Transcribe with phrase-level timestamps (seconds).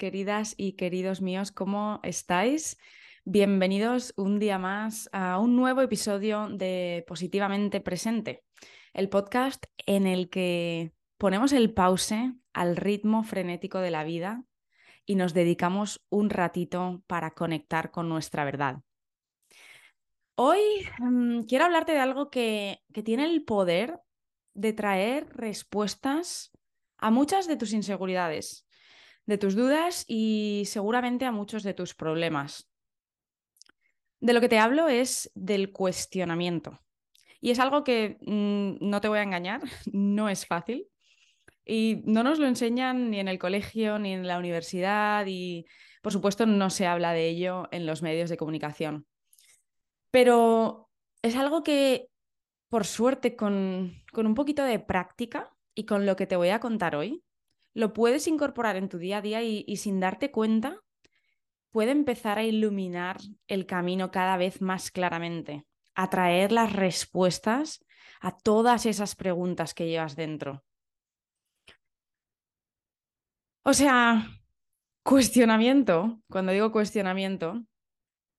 [0.00, 2.78] queridas y queridos míos, ¿cómo estáis?
[3.26, 8.42] Bienvenidos un día más a un nuevo episodio de Positivamente Presente,
[8.94, 14.42] el podcast en el que ponemos el pause al ritmo frenético de la vida
[15.04, 18.78] y nos dedicamos un ratito para conectar con nuestra verdad.
[20.34, 20.60] Hoy
[20.98, 24.00] mm, quiero hablarte de algo que, que tiene el poder
[24.54, 26.52] de traer respuestas
[26.96, 28.66] a muchas de tus inseguridades,
[29.30, 32.68] de tus dudas y seguramente a muchos de tus problemas.
[34.18, 36.80] De lo que te hablo es del cuestionamiento.
[37.40, 39.62] Y es algo que mm, no te voy a engañar,
[39.92, 40.88] no es fácil.
[41.64, 45.66] Y no nos lo enseñan ni en el colegio ni en la universidad y,
[46.02, 49.06] por supuesto, no se habla de ello en los medios de comunicación.
[50.10, 50.90] Pero
[51.22, 52.08] es algo que,
[52.68, 56.58] por suerte, con, con un poquito de práctica y con lo que te voy a
[56.58, 57.22] contar hoy,
[57.74, 60.82] lo puedes incorporar en tu día a día y, sin darte cuenta,
[61.70, 67.84] puede empezar a iluminar el camino cada vez más claramente, a traer las respuestas
[68.20, 70.64] a todas esas preguntas que llevas dentro.
[73.62, 74.26] O sea,
[75.02, 77.64] cuestionamiento, cuando digo cuestionamiento,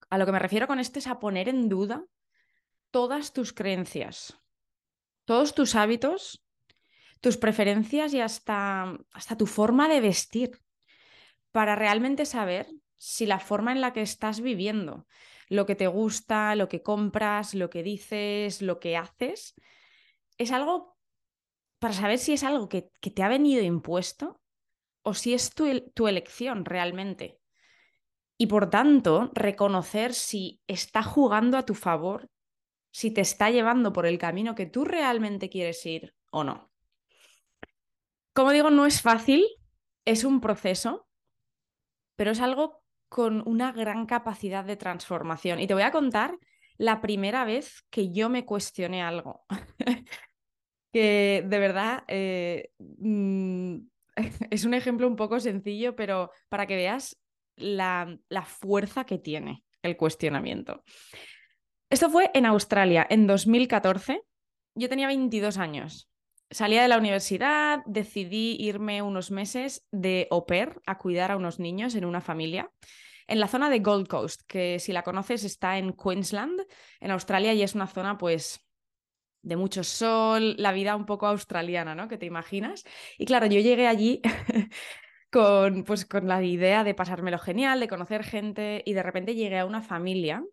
[0.10, 2.06] a lo que me refiero con esto es a poner en duda
[2.92, 4.38] todas tus creencias,
[5.26, 6.44] todos tus hábitos
[7.22, 10.60] tus preferencias y hasta, hasta tu forma de vestir
[11.52, 15.08] para realmente saber si la forma en la que estás viviendo,
[15.48, 19.54] lo que te gusta, lo que compras, lo que dices, lo que haces,
[20.38, 20.98] es algo
[21.80, 24.40] para saber si es algo que, te ha venido impuesto
[25.04, 27.40] o si es tu, tu elección realmente.
[28.38, 32.30] Y por tanto, reconocer si está jugando a tu favor,
[32.92, 36.71] si te está llevando por el camino que tú realmente quieres ir o no.
[38.34, 39.46] Como digo, no es fácil,
[40.06, 41.08] es un proceso,
[42.16, 45.60] pero es algo con una gran capacidad de transformación.
[45.60, 46.38] Y te voy a contar
[46.78, 49.44] la primera vez que yo me cuestioné algo.
[50.94, 53.78] que de verdad eh, mm,
[54.50, 57.18] es un ejemplo un poco sencillo, pero para que veas
[57.56, 60.84] la, la fuerza que tiene el cuestionamiento.
[61.90, 64.22] Esto fue en Australia, en 2014.
[64.76, 66.11] Yo tenía 22 años.
[66.52, 71.60] Salía de la universidad, decidí irme unos meses de au pair a cuidar a unos
[71.60, 72.70] niños en una familia
[73.28, 76.60] en la zona de Gold Coast, que si la conoces está en Queensland,
[77.00, 78.60] en Australia, y es una zona pues
[79.42, 82.10] de mucho sol, la vida un poco australiana, ¿no?
[82.10, 82.84] Que te imaginas.
[83.18, 84.22] Y claro, yo llegué allí
[85.32, 89.60] con, pues, con la idea de pasármelo genial, de conocer gente, y de repente llegué
[89.60, 90.44] a una familia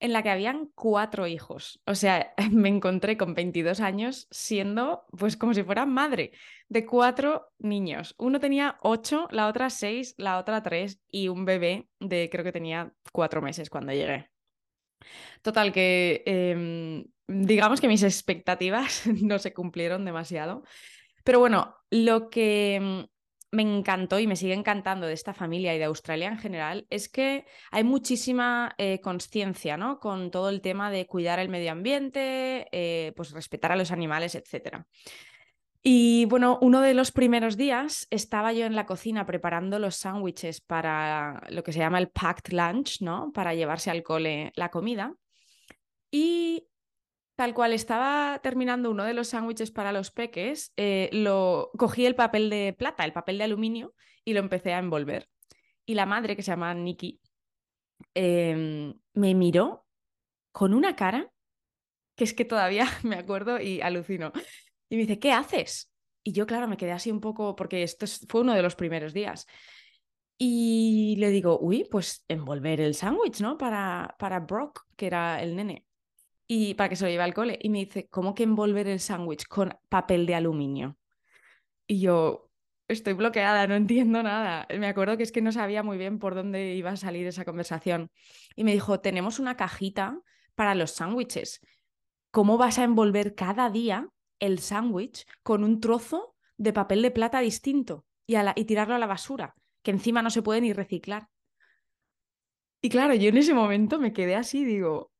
[0.00, 1.80] en la que habían cuatro hijos.
[1.86, 6.32] O sea, me encontré con 22 años siendo pues como si fuera madre
[6.68, 8.14] de cuatro niños.
[8.18, 12.52] Uno tenía ocho, la otra seis, la otra tres y un bebé de creo que
[12.52, 14.30] tenía cuatro meses cuando llegué.
[15.42, 20.62] Total, que em, digamos que mis expectativas no se cumplieron demasiado.
[21.24, 23.06] Pero bueno, lo que em,
[23.50, 27.08] me encantó y me sigue encantando de esta familia y de Australia en general es
[27.08, 29.98] que hay muchísima eh, conciencia ¿no?
[30.00, 34.34] con todo el tema de cuidar el medio ambiente, eh, pues respetar a los animales,
[34.34, 34.84] etc.
[35.82, 40.60] Y bueno, uno de los primeros días estaba yo en la cocina preparando los sándwiches
[40.60, 43.32] para lo que se llama el packed lunch, ¿no?
[43.32, 45.14] Para llevarse al cole la comida.
[46.10, 46.66] Y
[47.38, 52.16] Tal cual estaba terminando uno de los sándwiches para los peques, eh, lo cogí el
[52.16, 53.94] papel de plata, el papel de aluminio,
[54.24, 55.28] y lo empecé a envolver.
[55.86, 57.20] Y la madre, que se llama Nikki,
[58.12, 59.86] em, me miró
[60.50, 61.30] con una cara
[62.16, 64.32] que es que todavía me acuerdo y alucino.
[64.88, 65.92] Y me dice, ¿qué haces?
[66.24, 69.12] Y yo, claro, me quedé así un poco, porque esto fue uno de los primeros
[69.12, 69.46] días.
[70.38, 73.56] Y le digo, uy, pues envolver el sándwich, ¿no?
[73.56, 75.87] Para, para Brock, que era el nene
[76.50, 77.58] y para que se lo lleve al cole.
[77.62, 80.96] Y me dice, ¿cómo que envolver el sándwich con papel de aluminio?
[81.86, 82.50] Y yo,
[82.88, 84.66] estoy bloqueada, no entiendo nada.
[84.76, 87.44] Me acuerdo que es que no sabía muy bien por dónde iba a salir esa
[87.44, 88.10] conversación.
[88.56, 90.18] Y me dijo, tenemos una cajita
[90.54, 91.60] para los sándwiches.
[92.30, 94.08] ¿Cómo vas a envolver cada día
[94.40, 99.06] el sándwich con un trozo de papel de plata distinto y, y tirarlo a la
[99.06, 101.28] basura, que encima no se puede ni reciclar?
[102.80, 105.10] Y claro, yo en ese momento me quedé así, digo,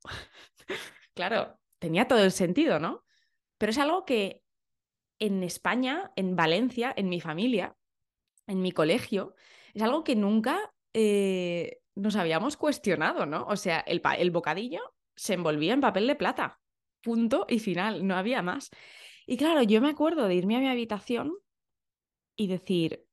[1.19, 3.05] Claro, tenía todo el sentido, ¿no?
[3.59, 4.45] Pero es algo que
[5.19, 7.77] en España, en Valencia, en mi familia,
[8.47, 9.35] en mi colegio,
[9.75, 13.47] es algo que nunca eh, nos habíamos cuestionado, ¿no?
[13.49, 14.81] O sea, el, el bocadillo
[15.17, 16.61] se envolvía en papel de plata,
[17.03, 18.71] punto y final, no había más.
[19.27, 21.35] Y claro, yo me acuerdo de irme a mi habitación
[22.37, 23.07] y decir,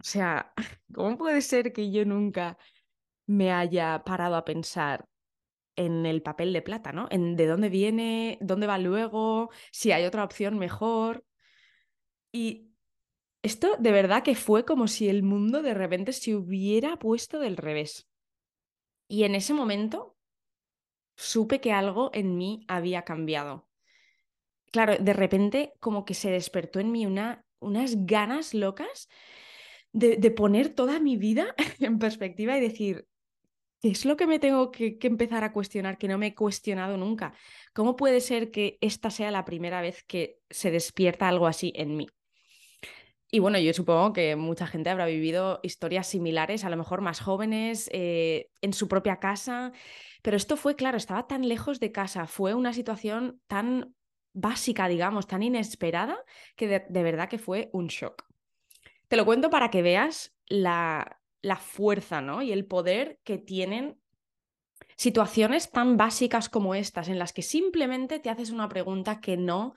[0.00, 0.52] O sea,
[0.94, 2.58] ¿cómo puede ser que yo nunca
[3.26, 5.06] me haya parado a pensar
[5.80, 7.08] en el papel de plata, ¿no?
[7.10, 11.24] En de dónde viene, dónde va luego, si hay otra opción mejor.
[12.32, 12.70] Y
[13.42, 17.56] esto de verdad que fue como si el mundo de repente se hubiera puesto del
[17.56, 18.08] revés.
[19.08, 20.16] Y en ese momento
[21.16, 23.68] supe que algo en mí había cambiado.
[24.72, 29.08] Claro, de repente como que se despertó en mí una, unas ganas locas
[29.92, 33.08] de poner toda mi vida en perspectiva y decir,
[33.80, 36.34] ¿Qué es lo que me tengo que, que, empezar a cuestionar, que no me he
[36.34, 37.32] cuestionado nunca?
[37.72, 41.96] ¿Cómo puede ser que esta sea la primera vez que se despierta algo así en
[41.96, 42.06] mí?
[43.32, 47.20] Y bueno, yo supongo que mucha gente habrá vivido historias similares, a lo mejor más
[47.20, 49.72] jóvenes, eh, en su propia casa,
[50.20, 53.94] pero esto fue, claro, estaba tan lejos de casa, fue una situación tan
[54.32, 56.18] básica, digamos, tan inesperada,
[56.56, 58.24] que de, de verdad que fue un shock.
[59.06, 62.42] Te lo cuento para que veas la, la fuerza ¿no?
[62.42, 64.00] y el poder que tienen
[64.96, 69.74] situaciones tan básicas como estas, en las que simplemente te haces una pregunta que no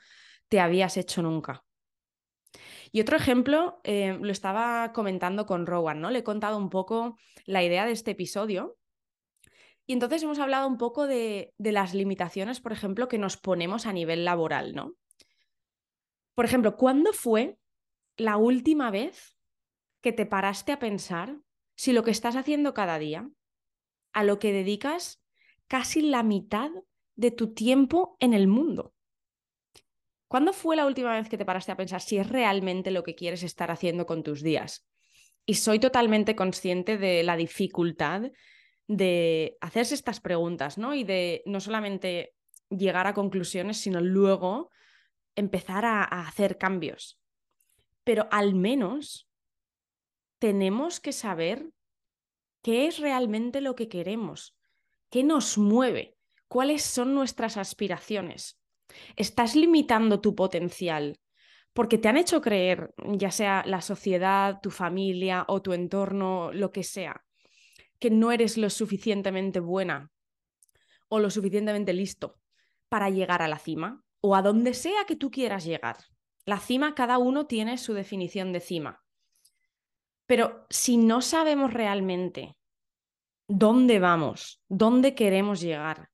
[0.49, 1.63] te habías hecho nunca.
[2.91, 6.11] Y otro ejemplo, eh, lo estaba comentando con Rowan, ¿no?
[6.11, 8.77] Le he contado un poco la idea de este episodio.
[9.85, 13.85] Y entonces hemos hablado un poco de, de las limitaciones, por ejemplo, que nos ponemos
[13.85, 14.93] a nivel laboral, ¿no?
[16.35, 17.57] Por ejemplo, ¿cuándo fue
[18.17, 19.37] la última vez
[20.01, 21.37] que te paraste a pensar
[21.75, 23.29] si lo que estás haciendo cada día,
[24.13, 25.21] a lo que dedicas
[25.67, 26.69] casi la mitad
[27.15, 28.93] de tu tiempo en el mundo.
[30.27, 33.15] ¿Cuándo fue la última vez que te paraste a pensar si es realmente lo que
[33.15, 34.87] quieres estar haciendo con tus días?
[35.45, 38.31] Y soy totalmente consciente de la dificultad
[38.87, 40.95] de hacerse estas preguntas, ¿no?
[40.95, 42.33] Y de no solamente
[42.69, 44.71] llegar a conclusiones, sino luego
[45.35, 47.19] empezar a, a hacer cambios.
[48.03, 49.29] Pero al menos
[50.43, 51.69] tenemos que saber
[52.61, 54.57] qué es realmente lo que queremos,
[55.09, 56.17] qué nos mueve,
[56.49, 58.59] cuáles son nuestras aspiraciones.
[59.15, 61.17] ¿Estás limitando tu potencial
[61.71, 66.73] porque te han hecho creer, ya sea la sociedad, tu familia o tu entorno, lo
[66.73, 67.23] que sea,
[67.97, 70.11] que no eres lo suficientemente buena
[71.07, 72.37] o lo suficientemente listo
[72.89, 75.99] para llegar a la cima o a donde sea que tú quieras llegar?
[76.43, 79.02] La cima, cada uno tiene su definición de cima.
[80.25, 82.55] Pero si no sabemos realmente
[83.47, 86.09] dónde vamos, dónde queremos llegar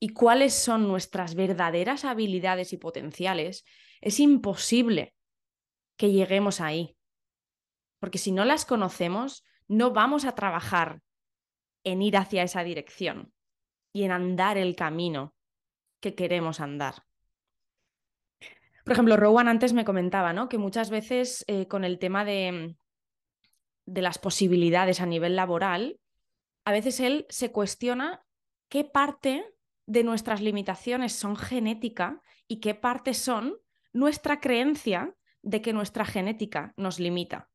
[0.00, 3.64] y cuáles son nuestras verdaderas habilidades y potenciales,
[4.00, 5.14] es imposible
[5.96, 6.96] que lleguemos ahí.
[8.00, 11.00] Porque si no las conocemos, no vamos a trabajar
[11.84, 13.32] en ir hacia esa dirección
[13.92, 15.34] y en andar el camino
[16.00, 17.04] que queremos andar.
[18.84, 20.48] Por ejemplo, Rowan antes me comentaba ¿no?
[20.48, 22.74] que muchas veces eh, con el tema de,
[23.86, 25.98] de las posibilidades a nivel laboral,
[26.64, 28.24] a veces él se cuestiona
[28.68, 29.44] qué parte
[29.86, 33.56] de nuestras limitaciones son genética y qué parte son
[33.92, 37.50] nuestra creencia de que nuestra genética nos limita.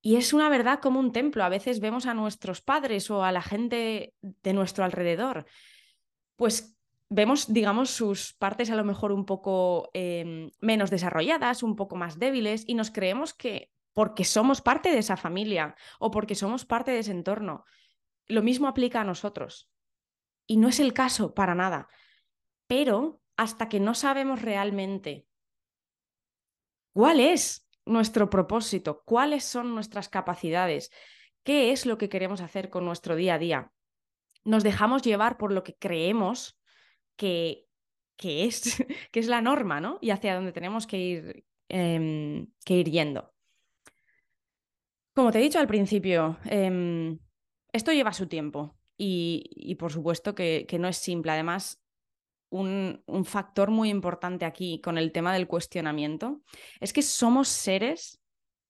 [0.00, 1.44] Y es una verdad como un templo.
[1.44, 5.46] A veces vemos a nuestros padres o a la gente de nuestro alrededor,
[6.36, 6.76] pues
[7.08, 12.18] vemos, digamos, sus partes a lo mejor un poco eh, menos desarrolladas, un poco más
[12.18, 16.90] débiles, y nos creemos que porque somos parte de esa familia o porque somos parte
[16.90, 17.64] de ese entorno.
[18.26, 19.70] Lo mismo aplica a nosotros.
[20.46, 21.88] Y no es el caso para nada.
[22.66, 25.26] Pero hasta que no sabemos realmente
[26.92, 30.90] cuál es nuestro propósito, cuáles son nuestras capacidades,
[31.42, 33.72] qué es lo que queremos hacer con nuestro día a día,
[34.44, 36.58] nos dejamos llevar por lo que creemos
[37.16, 37.66] que,
[38.16, 38.76] que, es,
[39.12, 39.98] que es la norma, ¿no?
[40.00, 43.33] Y hacia dónde tenemos que ir, eh, que ir yendo.
[45.14, 47.16] Como te he dicho al principio, eh,
[47.72, 51.32] esto lleva su tiempo y, por supuesto que, no es simple.
[51.32, 51.80] Además,
[52.50, 56.42] un factor muy importante aquí con el tema del cuestionamiento
[56.80, 58.20] es que somos seres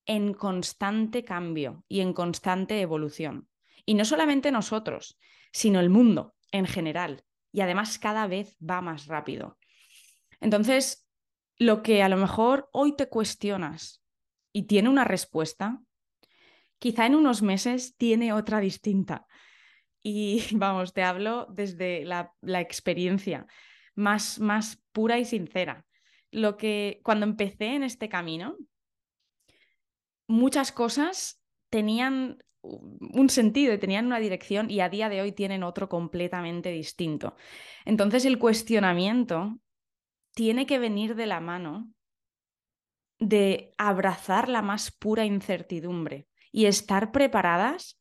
[0.07, 3.49] en constante cambio y en constante evolución.
[3.87, 5.19] Y no solamente nosotros,
[5.53, 7.25] sino el mundo en general.
[7.53, 9.59] Y además cada vez va más rápido.
[10.41, 11.07] Entonces,
[11.59, 14.03] lo que a lo mejor hoy te cuestionas
[14.53, 15.81] y tiene una respuesta,
[16.85, 19.27] quizá en unos meses tiene otra distinta.
[20.03, 23.47] Y vamos, te hablo desde la, experiencia
[23.95, 25.87] más, más pura y sincera.
[26.31, 28.59] Lo que cuando empecé en este camino,
[30.27, 35.63] muchas cosas tenían un sentido y tenían una dirección y a día de hoy tienen
[35.63, 37.35] otro completamente distinto.
[37.87, 39.59] Entonces el cuestionamiento
[40.35, 41.91] tiene que venir de la mano
[43.19, 48.01] de abrazar la más pura incertidumbre y estar preparadas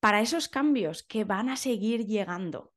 [0.00, 2.72] para esos cambios que van a seguir llegando.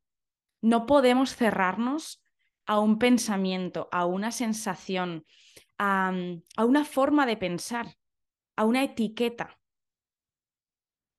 [0.62, 2.21] No podemos cerrarnos
[2.65, 5.25] a un pensamiento, a una sensación,
[5.77, 6.12] a,
[6.57, 7.95] a una forma de pensar,
[8.57, 9.62] a una etiqueta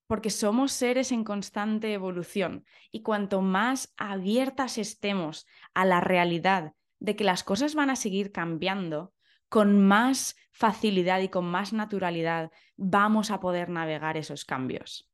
[0.07, 7.17] porque somos seres en constante evolución y cuanto más abiertas estemos a la realidad de
[7.17, 9.15] que las cosas van a seguir cambiando,
[9.53, 15.13] con más facilidad y con más naturalidad vamos a poder navegar esos cambios.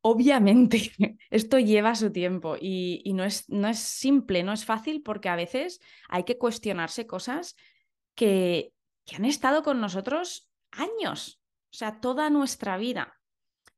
[0.00, 0.92] Obviamente,
[1.30, 5.34] esto lleva su tiempo y, no, es, no es simple, no es fácil porque a
[5.34, 7.56] veces hay que cuestionarse cosas
[8.14, 8.72] que,
[9.04, 11.42] que han estado con nosotros años,
[11.72, 13.13] o sea, toda nuestra vida.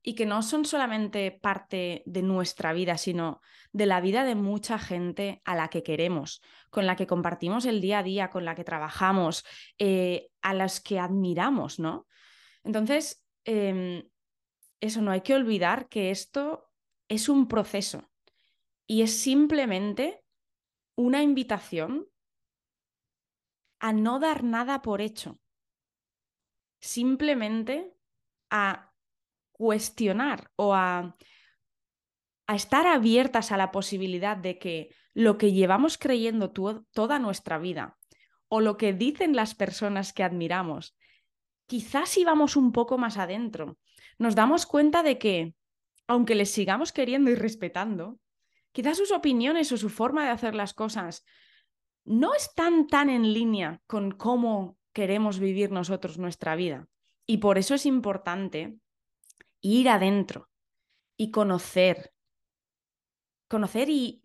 [0.08, 3.40] Y que no son solamente parte de nuestra vida, sino
[3.72, 7.80] de la vida de mucha gente a la que queremos, con la que compartimos el
[7.80, 9.44] día a día, con la que trabajamos,
[9.78, 12.06] eh, a las que admiramos, ¿no?
[12.62, 14.08] Entonces, em,
[14.80, 16.70] eso no hay que olvidar que esto
[17.08, 18.08] es un proceso
[18.86, 20.22] y es simplemente
[20.94, 22.06] una invitación
[23.80, 25.40] a no dar nada por hecho
[26.86, 27.96] simplemente
[28.50, 28.85] a
[29.56, 31.16] cuestionar o a,
[32.46, 37.96] a estar abiertas a la posibilidad de que lo que llevamos creyendo toda nuestra vida
[38.48, 40.94] o lo que dicen las personas que admiramos,
[41.66, 43.78] quizás si vamos un poco más adentro,
[44.18, 45.54] nos damos cuenta de que,
[46.06, 48.20] aunque les sigamos queriendo y respetando,
[48.72, 51.24] quizás sus opiniones o su forma de hacer las cosas
[52.04, 56.86] no están tan en línea con cómo queremos vivir nosotros nuestra vida.
[57.26, 58.76] Y por eso es importante
[59.74, 60.48] ir adentro
[61.16, 62.12] y conocer,
[63.48, 64.22] conocer y,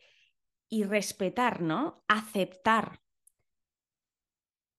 [0.70, 2.04] y respetar, ¿no?
[2.08, 3.02] Aceptar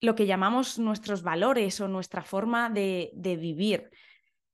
[0.00, 3.90] lo que llamamos nuestros valores o nuestra forma de, de, vivir.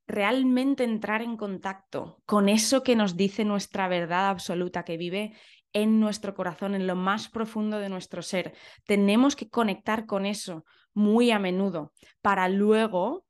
[0.07, 5.35] Realmente entrar en contacto con eso que nos dice nuestra verdad absoluta, que vive
[5.73, 8.55] en nuestro corazón, en lo más profundo de nuestro ser.
[8.87, 13.28] Tenemos que conectar con eso muy a menudo para luego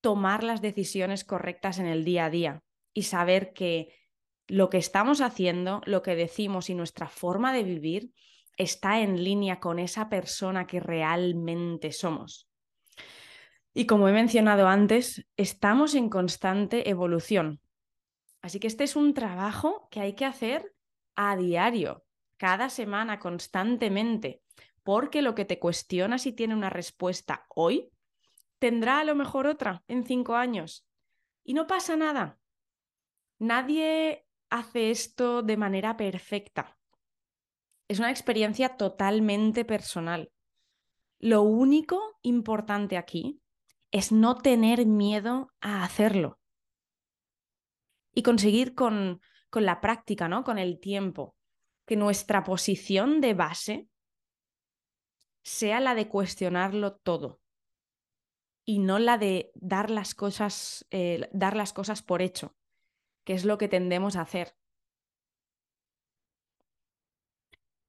[0.00, 2.62] tomar las decisiones correctas en el día a día
[2.94, 3.94] y saber que
[4.46, 8.12] lo que estamos haciendo, lo que decimos y nuestra forma de vivir
[8.56, 12.48] está en línea con esa persona que realmente somos.
[13.74, 17.60] Y como he mencionado antes, estamos en constante evolución.
[18.40, 20.74] Así que este es un trabajo que hay que hacer
[21.14, 22.04] a diario,
[22.36, 24.42] cada semana, constantemente,
[24.82, 27.90] porque lo que te cuestiona si tiene una respuesta hoy,
[28.58, 30.86] tendrá a lo mejor otra en cinco años.
[31.44, 32.38] Y no pasa nada.
[33.38, 36.76] Nadie hace esto de manera perfecta.
[37.88, 40.30] Es una experiencia totalmente personal.
[41.18, 43.40] Lo único importante aquí
[43.90, 46.38] es no tener miedo a hacerlo
[48.12, 50.44] y conseguir con con la práctica, ¿no?
[50.44, 51.34] Con el tiempo.
[51.86, 53.88] Que nuestra posición de base
[55.42, 57.40] sea la de cuestionarlo todo
[58.68, 62.54] y no la de dar las cosas, eh, dar las cosas por hecho,
[63.24, 64.54] que es lo que tendemos a hacer.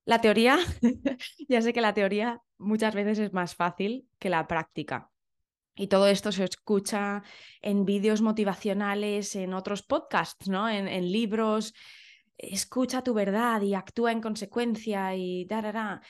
[0.05, 0.57] La teoría,
[1.49, 5.11] ya sé que la teoría muchas veces es más fácil que la práctica.
[5.75, 7.23] Y todo esto se escucha
[7.61, 10.69] en vídeos motivacionales, en otros podcasts, ¿no?
[10.69, 11.73] En, libros.
[12.37, 16.01] Escucha tu verdad y actúa en consecuencia y da,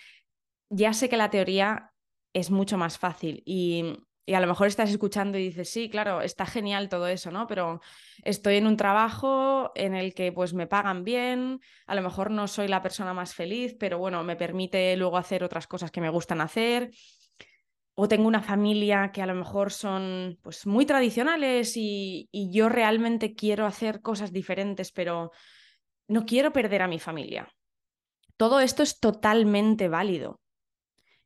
[0.70, 1.92] Ya sé que la teoría
[2.34, 3.96] es mucho más fácil y,
[4.30, 7.48] y a lo mejor estás escuchando y dices, sí, claro, está genial todo eso, ¿no?
[7.48, 7.82] Pero
[8.24, 12.48] estoy en un trabajo en el que pues me pagan bien, a lo mejor no
[12.48, 16.12] soy la persona más feliz, pero bueno, me permite luego hacer otras cosas que me
[16.12, 16.92] gustan hacer
[17.96, 23.34] o tengo una familia que a lo mejor son pues muy tradicionales y, yo realmente
[23.34, 25.32] quiero hacer cosas diferentes, pero
[26.08, 27.52] no quiero perder a mi familia.
[28.38, 30.40] Todo esto es totalmente válido.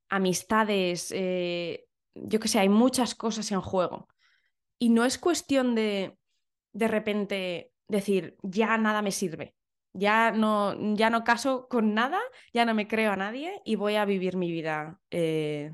[0.07, 1.83] Amistades, eh,
[2.15, 4.07] yo que sé, hay muchas cosas en juego.
[4.79, 6.17] Y no es cuestión de
[6.73, 9.55] de repente decir, ya nada me sirve,
[9.93, 12.19] ya no, ya no caso con nada,
[12.51, 15.71] ya no me creo a nadie y voy a vivir mi vida eh,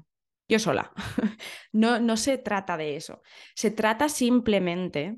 [0.48, 0.92] yo sola.
[1.72, 3.22] no, no se trata de eso.
[3.56, 5.18] Se trata simplemente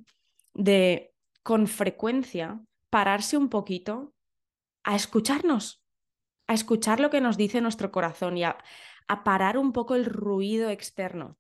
[0.54, 4.14] de, con frecuencia, pararse un poquito
[4.84, 5.84] a escucharnos,
[6.48, 8.58] a escuchar lo que nos dice nuestro corazón y a,
[9.12, 11.38] a parar un poco el ruido externo.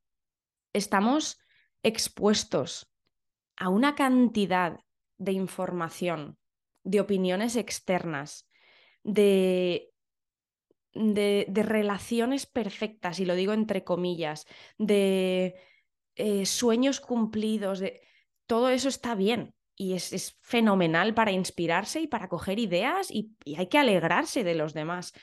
[0.73, 1.39] Estamos
[1.83, 2.91] expuestos
[3.55, 4.81] a una cantidad
[5.17, 6.37] de información,
[6.83, 8.45] de opiniones externas,
[9.03, 9.91] de
[10.93, 14.45] de, relaciones perfectas, y lo digo entre comillas,
[14.77, 15.55] de
[16.15, 18.01] eh, sueños cumplidos, de...
[18.47, 23.67] todo eso está bien y es, fenomenal para inspirarse y para coger ideas y hay
[23.67, 25.13] que alegrarse de los demás.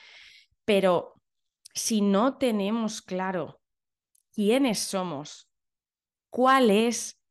[0.65, 1.18] Pero
[1.73, 3.61] si no tenemos claro
[4.33, 5.49] quiénes somos,
[6.29, 7.21] cuál es,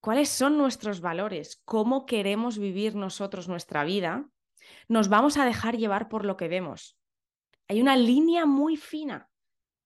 [0.00, 4.28] cuáles son nuestros valores, cómo queremos vivir nosotros nuestra vida,
[4.88, 6.98] nos vamos a dejar llevar por lo que vemos.
[7.68, 9.30] Hay una línea muy fina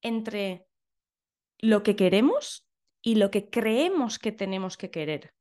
[0.03, 0.67] entre
[1.59, 2.69] lo que queremos
[3.03, 5.35] y lo que creemos que tenemos que querer,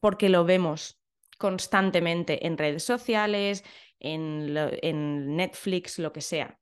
[0.00, 1.00] porque lo vemos
[1.38, 3.64] constantemente en redes sociales,
[4.00, 6.58] en, en Netflix, lo que sea.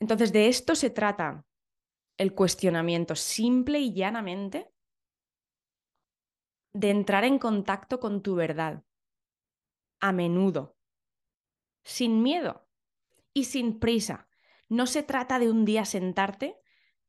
[0.00, 1.44] Entonces, de esto se trata
[2.16, 4.70] el cuestionamiento, simple y llanamente,
[6.72, 8.84] de entrar en contacto con tu verdad,
[10.00, 10.76] a menudo,
[11.84, 12.68] sin miedo
[13.32, 14.28] y sin prisa.
[14.68, 16.56] No se trata de un día sentarte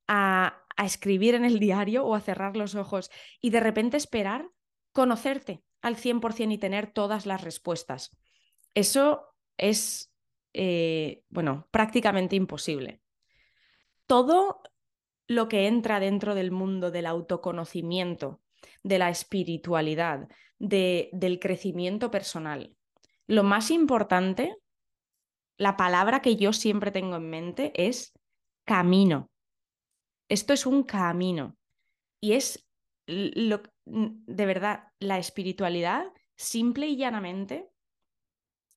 [0.07, 3.09] a, escribir en el diario o a cerrar los ojos
[3.41, 4.49] y de repente esperar
[4.91, 8.15] conocerte al 100% y tener todas las respuestas.
[8.73, 10.13] Eso es,
[10.57, 13.01] eh, bueno, prácticamente imposible.
[14.07, 14.61] Todo
[15.27, 18.41] lo que entra dentro del mundo del autoconocimiento,
[18.83, 22.75] de la espiritualidad, de, del crecimiento personal.
[23.27, 24.55] Lo más importante,
[25.57, 28.13] la palabra que yo siempre tengo en mente es
[28.63, 29.29] camino.
[30.29, 31.57] Esto es un camino
[32.21, 32.65] y es
[33.07, 37.69] lo, de verdad la espiritualidad simple y llanamente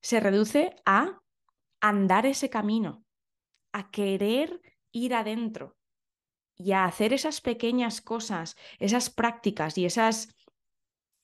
[0.00, 1.20] se reduce a
[1.80, 3.04] andar ese camino,
[3.72, 4.60] a querer
[4.92, 5.78] ir adentro,
[6.58, 10.34] y a hacer esas pequeñas cosas, esas prácticas y esas,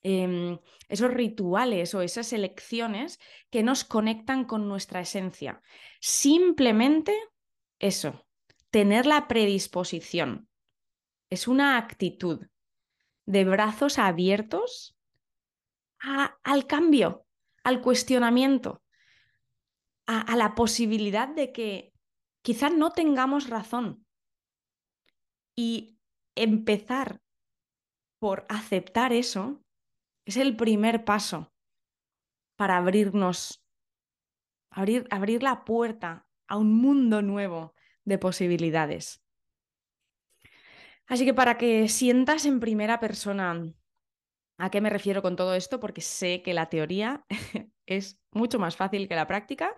[0.03, 0.59] em,
[0.89, 3.19] esos rituales o esas elecciones
[3.51, 5.61] que nos conectan con nuestra esencia.
[6.01, 7.19] Simplemente
[7.81, 8.25] eso,
[8.71, 10.49] tener la predisposición.
[11.31, 12.47] Es una actitud
[13.27, 14.97] de brazos abiertos
[15.99, 17.27] al cambio,
[17.65, 18.84] al cuestionamiento,
[20.07, 21.93] a la posibilidad de que
[22.43, 24.05] quizás no tengamos razón,
[25.57, 25.99] y
[26.35, 27.21] empezar
[28.19, 29.63] por aceptar eso
[30.25, 31.53] es el primer paso
[32.57, 33.65] para abrirnos,
[34.71, 39.23] abrir, abrir la puerta a un mundo nuevo de posibilidades.
[41.07, 43.75] Así que para que sientas en primera persona
[44.59, 47.25] a qué me refiero con todo esto, porque sé que la teoría
[47.87, 49.75] es mucho más fácil que la práctica,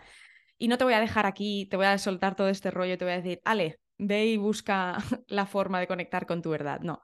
[0.58, 3.04] y no te voy a dejar aquí, te voy a soltar todo este rollo te
[3.04, 4.96] voy a decir, Ale, ve y busca
[5.28, 6.80] la forma de conectar con tu verdad.
[6.80, 7.02] No.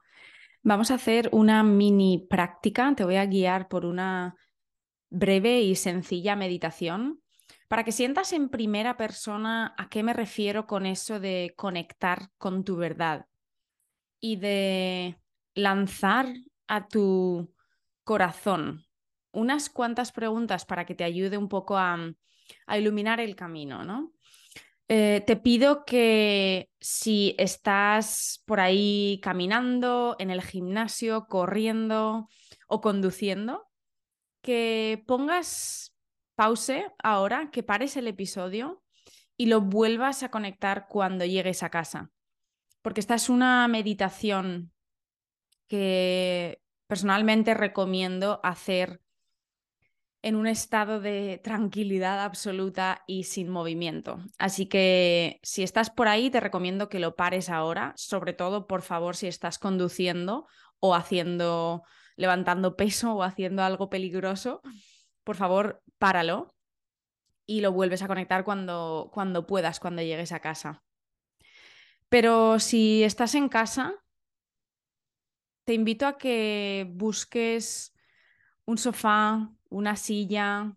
[0.63, 2.93] Vamos a hacer una mini práctica.
[2.95, 4.35] Te voy a guiar por una
[5.09, 7.21] breve y sencilla meditación
[7.67, 12.63] para que sientas en primera persona a qué me refiero con eso de conectar con
[12.63, 13.25] tu verdad
[14.19, 15.17] y de
[15.53, 16.27] lanzar
[16.67, 17.52] a tu
[18.03, 18.85] corazón
[19.33, 21.97] unas cuantas preguntas para que te ayude un poco a,
[22.67, 24.13] a iluminar el camino, ¿no?
[24.87, 32.29] Eh, te pido que si estás por ahí caminando, en el gimnasio, corriendo
[32.67, 33.67] o conduciendo,
[34.41, 35.95] que pongas
[36.35, 38.83] pause ahora, que pares el episodio
[39.37, 42.11] y lo vuelvas a conectar cuando llegues a casa.
[42.81, 44.73] Porque esta es una meditación
[45.67, 46.62] que
[46.93, 49.01] personalmente recomiendo hacer
[50.21, 54.19] en un estado de tranquilidad absoluta y sin movimiento.
[54.37, 58.83] Así que si estás por ahí, te recomiendo que lo pares ahora, sobre todo, por
[58.83, 60.45] favor, si estás conduciendo
[60.79, 61.81] o haciendo,
[62.15, 64.61] levantando peso o haciendo algo peligroso,
[65.23, 66.53] por favor, páralo
[67.47, 70.83] y lo vuelves a conectar cuando, cuando puedas, cuando llegues a casa.
[72.09, 74.02] Pero si estás en casa,
[75.65, 77.93] te invito a que busques
[78.65, 80.75] un sofá, una silla,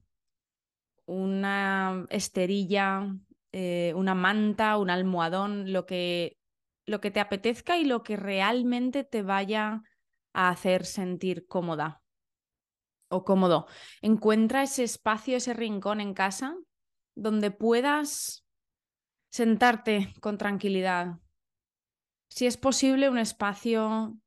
[1.06, 3.14] una esterilla,
[3.52, 6.38] eh, una manta, un almohadón, lo que,
[6.84, 9.82] lo que te apetezca y lo que realmente te vaya
[10.32, 12.02] a hacer sentir cómoda
[13.08, 13.66] o cómodo.
[14.02, 16.56] Encuentra ese espacio, ese rincón en casa
[17.14, 18.44] donde puedas
[19.30, 21.18] sentarte con tranquilidad.
[22.28, 24.18] Si es posible, un espacio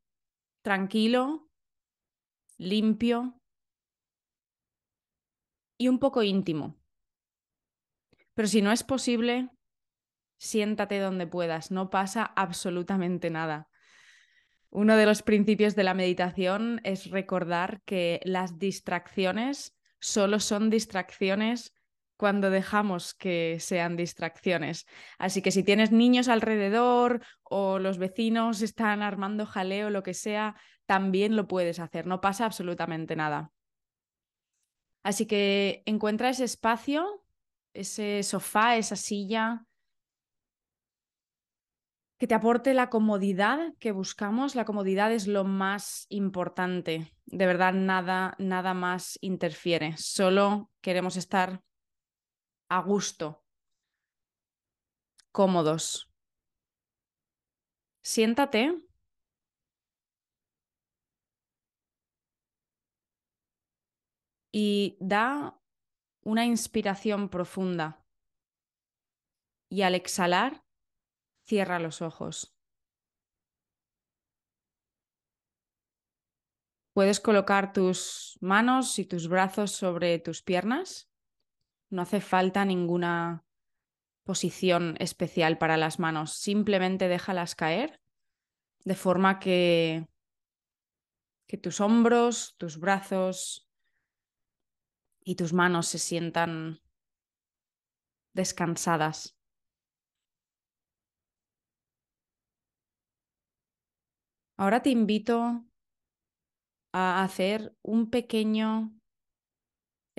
[0.62, 1.50] tranquilo,
[2.58, 3.39] limpio,
[5.80, 6.78] y un poco íntimo.
[8.34, 9.50] Pero si no es posible,
[10.38, 13.69] siéntate donde puedas, no pasa absolutamente nada.
[14.69, 21.74] Uno de los principios de la meditación es recordar que las distracciones solo son distracciones
[22.19, 24.86] cuando dejamos que sean distracciones.
[25.17, 30.58] Así que si tienes niños alrededor o los vecinos están armando jaleo, lo que sea,
[30.86, 33.53] también lo puedes hacer, no pasa absolutamente nada.
[35.01, 37.23] Así que encuentra ese espacio,
[37.73, 39.65] ese sofá, esa silla,
[42.17, 44.55] que te aporte la comodidad que buscamos.
[44.55, 47.13] La comodidad es lo más importante.
[47.27, 49.95] De verdad, nada, nada más interfiere.
[49.95, 51.62] Solo queremos estar
[52.69, 53.43] a gusto,
[55.32, 56.10] cómodos.
[58.01, 58.75] Siéntate.
[64.51, 65.62] Y da
[66.21, 68.03] una inspiración profunda.
[69.69, 70.63] Y al exhalar,
[71.49, 72.55] Cierra los ojos.
[76.93, 81.09] Puedes colocar tus manos y tus brazos sobre tus piernas.
[81.89, 83.43] No hace falta ninguna
[84.23, 86.34] posición especial para las manos.
[86.34, 87.99] Simplemente déjalas caer
[88.86, 90.08] de forma que,
[91.47, 93.67] que tus hombros, tus brazos
[95.23, 96.80] y tus manos se sientan
[98.34, 99.36] descansadas.
[104.58, 105.65] Ahora te invito
[106.91, 108.98] a hacer un pequeño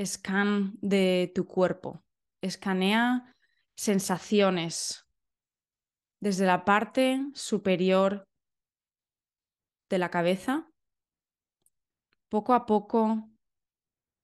[0.05, 2.03] scan de tu cuerpo.
[2.43, 3.35] Escanea
[3.77, 5.07] sensaciones
[6.21, 8.25] desde la parte superior
[9.89, 10.71] de la cabeza,
[12.29, 13.29] poco a poco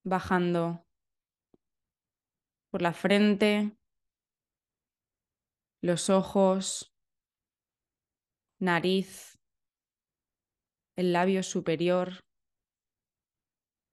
[0.05, 0.87] bajando
[2.71, 3.77] por la frente,
[5.81, 6.95] los ojos,
[8.59, 9.39] nariz,
[10.97, 12.21] el labio superior,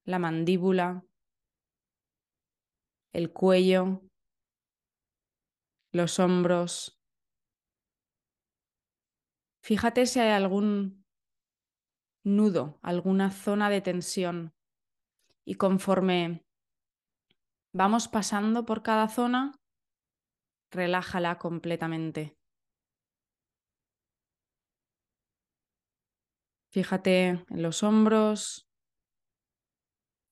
[0.06, 1.06] la mandíbula,
[3.14, 4.02] el cuello,
[5.92, 7.00] los hombros.
[9.62, 11.06] Fíjate si hay algún
[12.24, 14.54] nudo, alguna zona de tensión
[15.46, 16.44] y conforme
[17.74, 19.56] vamos pasando por cada zona,
[20.72, 22.36] relájala completamente.
[26.72, 28.68] Fíjate en los hombros,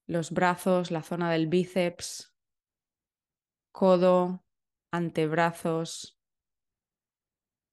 [0.08, 2.31] los brazos, la zona del bíceps,
[3.72, 4.44] codo,
[4.92, 6.20] antebrazos,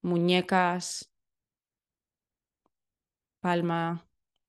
[0.02, 1.12] muñecas,
[3.40, 4.08] palma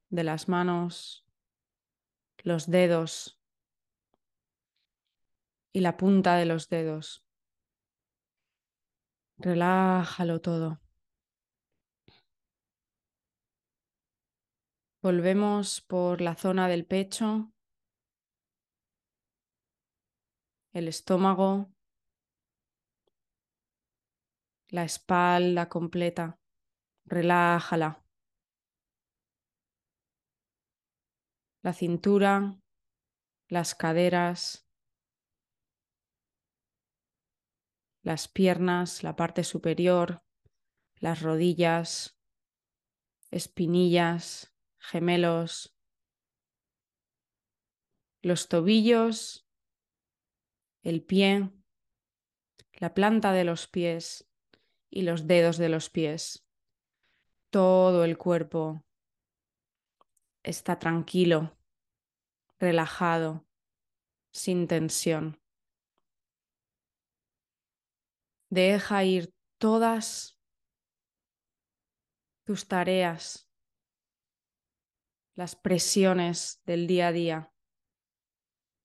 [0.09, 1.25] de las manos,
[2.43, 3.39] los dedos
[5.73, 7.25] y la punta de los dedos.
[9.37, 10.81] Relájalo todo.
[15.01, 17.53] Volvemos por la zona del pecho,
[20.73, 21.71] el estómago,
[24.69, 26.39] la espalda completa.
[27.05, 28.05] Relájala.
[31.61, 32.61] La cintura,
[33.47, 34.69] las caderas,
[38.01, 40.23] las piernas, la parte superior,
[40.95, 42.17] las rodillas,
[43.31, 45.75] espinillas, gemelos,
[48.21, 49.48] los tobillos,
[50.83, 51.51] el pie,
[52.73, 54.29] la planta de los pies
[54.89, 56.45] y los dedos de los pies.
[57.49, 58.83] Todo el cuerpo
[60.43, 61.57] está tranquilo,
[62.59, 63.45] relajado,
[64.31, 65.41] sin tensión.
[68.49, 70.39] Deja ir todas
[72.43, 73.47] tus tareas
[75.35, 77.53] las presiones del día a día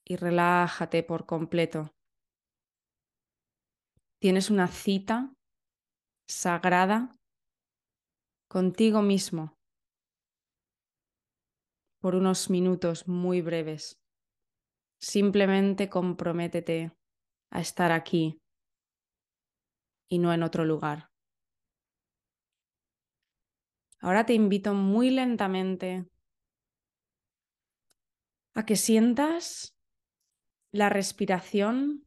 [0.04, 1.94] y relájate por completo.
[4.20, 5.34] Tienes una cita
[6.26, 7.18] sagrada
[8.48, 9.58] contigo mismo
[12.00, 14.00] por unos minutos muy breves.
[15.00, 16.92] Simplemente comprométete
[17.50, 18.40] a estar aquí
[20.08, 21.10] y no en otro lugar.
[24.00, 26.06] Ahora te invito muy lentamente
[28.54, 29.73] a que sientas
[30.74, 32.04] la respiración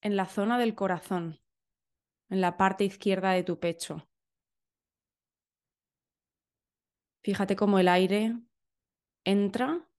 [0.00, 1.40] en la zona del corazón,
[2.28, 4.08] en la parte izquierda de tu pecho.
[7.24, 8.36] Fíjate cómo el aire
[9.24, 9.90] entra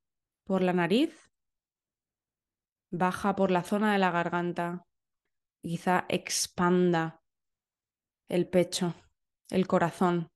[0.45, 1.29] por la nariz,
[2.91, 4.87] baja por la zona de la garganta,
[5.61, 7.21] quizá expanda
[8.29, 8.95] el pecho,
[9.49, 10.31] el corazón.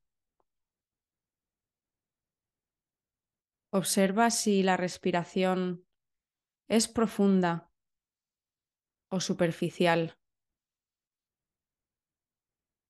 [3.71, 5.84] Observa si la respiración
[6.67, 7.71] es profunda
[9.09, 10.17] o superficial.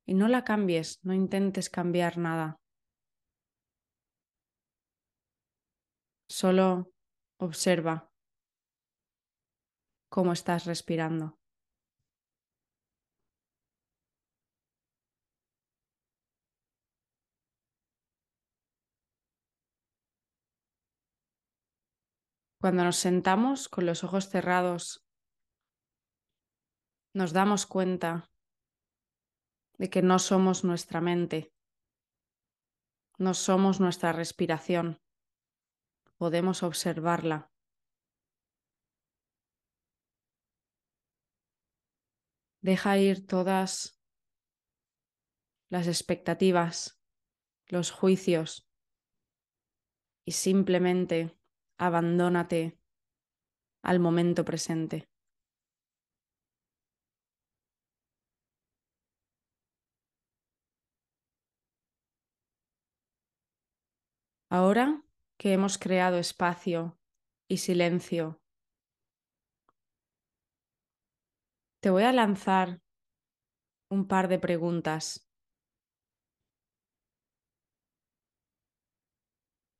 [0.08, 2.56] Y no la cambies, no intentes cambiar nada.
[6.30, 6.92] Solo
[7.40, 8.12] observa
[10.10, 11.38] cómo estás respirando.
[22.66, 25.08] Cuando nos sentamos con los ojos cerrados,
[27.14, 28.32] nos damos cuenta
[29.78, 31.54] de que no somos nuestra mente,
[33.20, 35.00] no somos nuestra respiración,
[36.18, 37.52] podemos observarla.
[42.62, 44.02] Deja ir todas
[45.70, 47.00] las expectativas,
[47.68, 48.68] los juicios
[50.26, 51.38] y simplemente
[51.78, 52.78] abandónate
[53.84, 55.08] al momento presente.
[64.50, 65.04] Ahora
[65.38, 66.98] que hemos creado espacio
[67.50, 68.42] y silencio,
[71.82, 72.82] te voy a lanzar
[73.90, 75.28] un par de preguntas.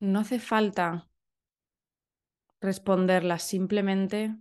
[0.00, 1.08] No hace falta
[2.66, 4.36] responderlas, simplemente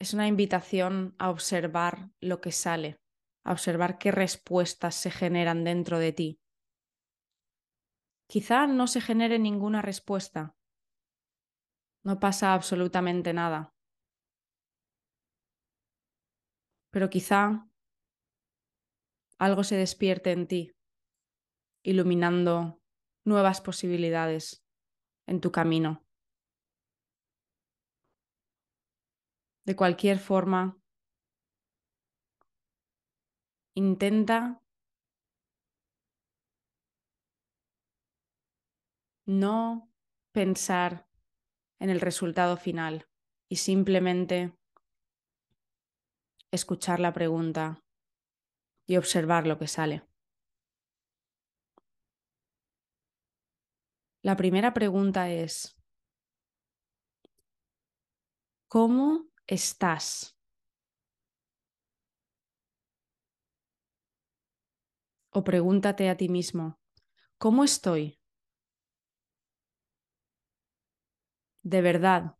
[0.00, 2.98] es una invitación a observar lo que sale,
[3.44, 6.40] a observar qué respuestas se generan dentro de ti.
[8.28, 10.54] Quizá no se genere ninguna respuesta.
[12.04, 13.74] No pasa absolutamente nada.
[16.90, 17.68] Pero quizá
[19.38, 20.72] algo se despierte en ti,
[21.84, 22.80] iluminando
[23.24, 24.64] nuevas posibilidades
[25.26, 26.07] en tu camino.
[29.68, 30.80] De cualquier forma,
[33.74, 34.62] intenta
[39.26, 39.92] no
[40.32, 41.06] pensar
[41.80, 43.10] en el resultado final
[43.50, 44.56] y simplemente
[46.50, 47.84] escuchar la pregunta
[48.86, 50.02] y observar lo que sale.
[54.22, 55.76] La primera pregunta es,
[58.68, 60.36] ¿cómo estás?
[65.38, 66.66] O pregúntate a ti mismo,
[67.42, 68.04] ¿cómo estoy?
[71.62, 72.36] de verdad,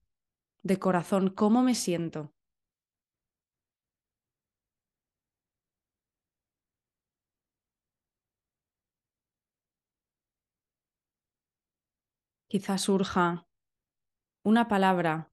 [0.63, 2.33] de corazón, cómo me siento.
[12.49, 13.47] Quizás surja
[14.43, 15.31] una palabra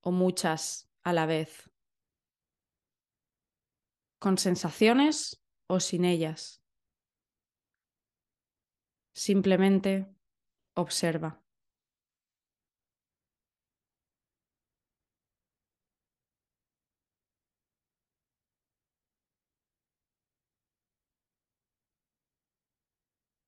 [0.00, 1.70] o muchas a la vez,
[4.18, 6.62] con sensaciones o sin ellas.
[9.12, 10.06] Simplemente
[10.74, 11.42] observa.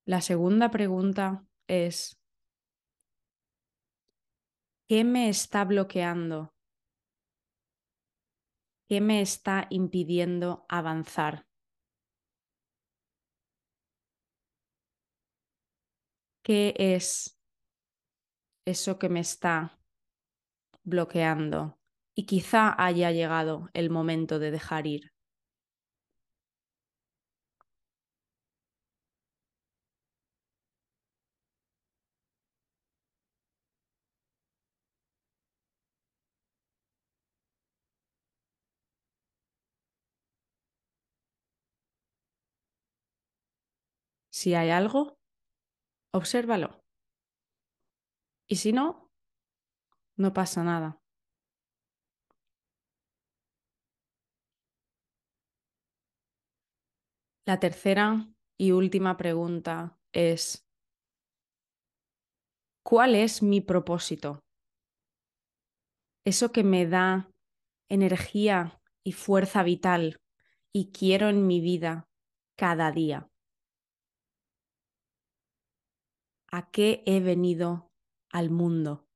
[0.05, 2.22] La segunda pregunta es,
[4.93, 6.53] ¿qué me está bloqueando?
[8.87, 11.47] ¿Qué me está impidiendo avanzar?
[16.43, 17.41] ¿Qué es
[18.67, 19.79] eso que me está
[20.83, 21.79] bloqueando?
[22.15, 25.12] Y quizá haya llegado el momento de dejar ir.
[44.43, 45.21] Si hay algo,
[46.13, 46.83] obsérvalo.
[48.49, 49.09] Y si no,
[50.17, 51.01] no pasa nada.
[57.47, 60.67] La tercera y última pregunta es,
[62.83, 64.41] ¿cuál es mi propósito?
[66.25, 67.31] Eso que me da
[67.89, 70.21] energía y fuerza vital
[70.73, 72.09] y quiero en mi vida
[72.57, 73.32] cada día.
[76.59, 77.91] ¿A qué he venido
[78.31, 79.09] al mundo?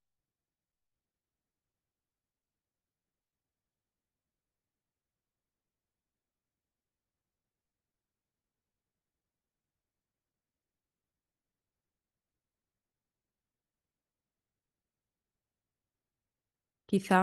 [16.88, 17.20] Quizá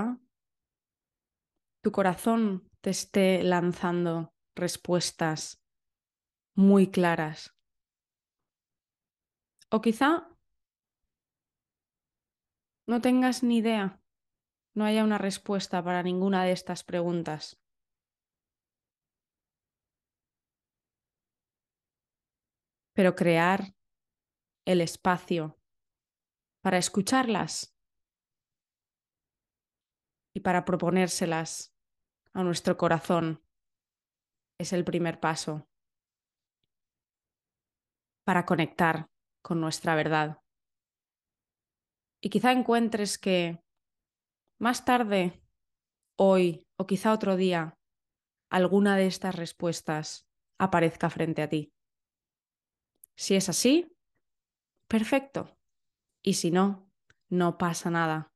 [1.82, 5.62] tu corazón te esté lanzando respuestas
[6.56, 7.54] muy claras.
[9.76, 10.12] O quizá
[12.86, 14.00] no tengas ni idea,
[14.76, 17.60] no haya una respuesta para ninguna de estas preguntas.
[22.96, 23.74] Pero crear
[24.66, 25.60] el espacio
[26.62, 27.76] para escucharlas
[30.36, 31.76] y para proponérselas
[32.34, 33.44] a nuestro corazón
[34.60, 35.68] es el primer paso
[38.24, 39.13] para conectar
[39.44, 40.42] con nuestra verdad.
[42.20, 43.62] Y quizá encuentres que
[44.58, 45.44] más tarde,
[46.16, 47.78] hoy o quizá otro día,
[48.50, 50.26] alguna de estas respuestas
[50.58, 51.74] aparezca frente a ti.
[53.16, 53.94] Si es así,
[54.88, 55.58] perfecto.
[56.22, 56.90] Y si no,
[57.30, 58.32] no pasa nada.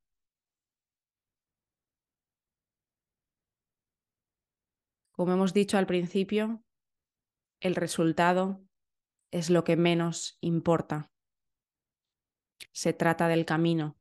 [5.11, 6.61] Como hemos dicho al principio,
[7.61, 8.66] el resultado
[9.31, 11.11] es lo que menos importa.
[12.71, 13.97] Se trata del camino,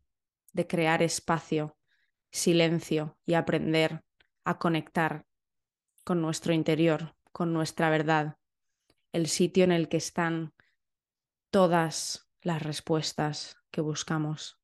[0.52, 1.76] de crear espacio,
[2.30, 4.04] silencio y aprender
[4.44, 5.26] a conectar
[6.04, 8.38] con nuestro interior, con nuestra verdad,
[9.12, 10.54] el sitio en el que están
[11.50, 14.60] todas las respuestas que buscamos.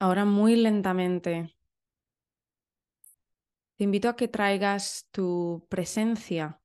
[0.00, 1.56] Ahora muy lentamente
[3.76, 6.60] te invito a que traigas tu presencia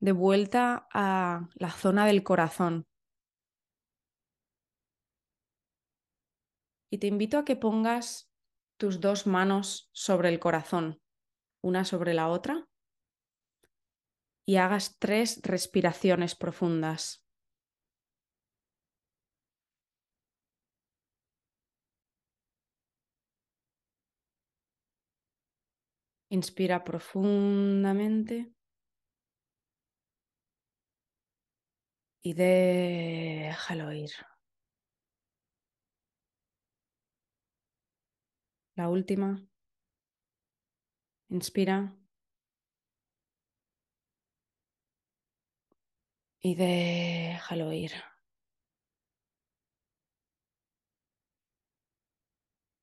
[0.00, 2.86] de vuelta a la zona del corazón.
[6.90, 8.30] Y te invito a que pongas
[8.78, 11.00] tus dos manos sobre el corazón,
[11.62, 12.66] una sobre la otra,
[14.46, 17.22] y hagas tres respiraciones profundas.
[26.30, 28.52] Inspira profundamente.
[32.22, 34.10] Y déjalo ir.
[38.76, 39.46] La última.
[41.30, 41.96] Inspira.
[46.42, 47.92] Y déjalo ir.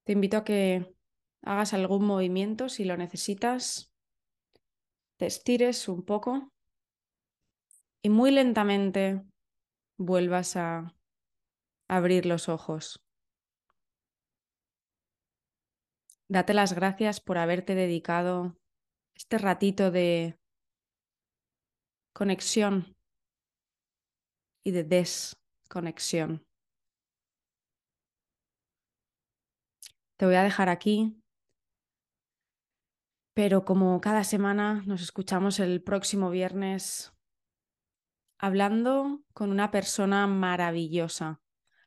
[0.03, 0.95] Te invito a que
[1.41, 3.93] hagas algún movimiento si lo necesitas.
[5.17, 6.53] Te estires un poco
[8.01, 9.23] y muy lentamente
[9.97, 10.95] vuelvas a
[11.87, 13.03] abrir los ojos.
[16.29, 18.57] Date las gracias por haberte dedicado
[19.15, 20.37] este ratito de
[22.13, 22.95] conexión
[24.63, 26.45] y de desconexión.
[30.17, 31.21] Te voy a dejar aquí,
[33.33, 37.16] pero como cada semana nos escuchamos el próximo viernes
[38.39, 41.41] hablando con una persona maravillosa.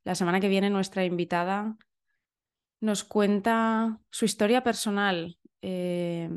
[0.04, 1.76] La semana que viene nuestra invitada
[2.80, 6.30] nos cuenta su historia personal, eh,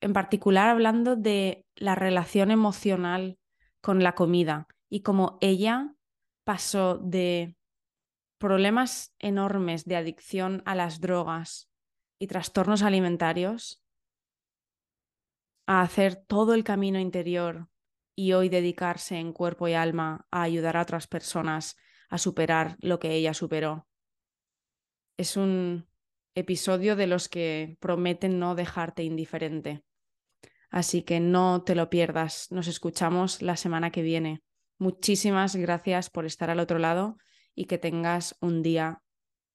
[0.00, 3.38] en particular hablando de la relación emocional
[3.80, 5.94] con la comida y cómo ella
[6.44, 7.56] pasó de
[8.38, 11.70] problemas enormes de adicción a las drogas
[12.18, 13.82] y trastornos alimentarios
[15.66, 17.68] a hacer todo el camino interior
[18.16, 21.76] y hoy dedicarse en cuerpo y alma a ayudar a otras personas
[22.08, 23.86] a superar lo que ella superó.
[25.18, 25.86] Es un
[26.34, 29.84] episodio de los que prometen no dejarte indiferente.
[30.70, 32.48] Así que no te lo pierdas.
[32.50, 34.42] Nos escuchamos la semana que viene.
[34.78, 37.16] Muchísimas gracias por estar al otro lado
[37.54, 39.02] y que tengas un día,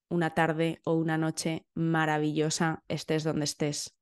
[0.09, 3.95] una tarde o una noche maravillosa, estés donde estés.